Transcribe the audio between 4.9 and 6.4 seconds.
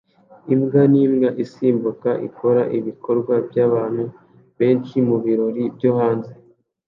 mubirori byo hanze